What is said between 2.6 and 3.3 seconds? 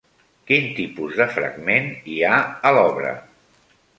a l'obra?